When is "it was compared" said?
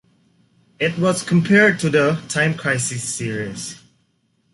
0.79-1.77